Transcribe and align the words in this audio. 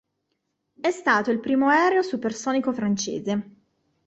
È 0.79 0.89
stato 0.89 1.29
il 1.29 1.39
primo 1.39 1.67
aereo 1.67 2.01
supersonico 2.01 2.73
francese. 2.73 3.55